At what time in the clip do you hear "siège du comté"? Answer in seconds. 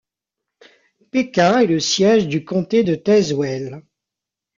1.79-2.83